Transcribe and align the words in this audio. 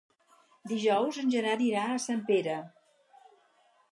Dijous 0.71 1.19
en 1.25 1.29
Gerard 1.33 1.63
irà 1.67 1.85
a 1.89 1.99
Sempere. 2.07 2.55